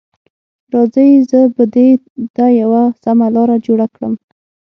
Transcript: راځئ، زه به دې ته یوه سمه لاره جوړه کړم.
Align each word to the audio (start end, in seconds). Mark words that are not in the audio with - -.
راځئ، 0.73 1.11
زه 1.29 1.39
به 1.55 1.63
دې 1.75 1.89
ته 2.35 2.45
یوه 2.61 2.83
سمه 3.03 3.27
لاره 3.35 3.57
جوړه 3.65 3.87
کړم. 3.95 4.13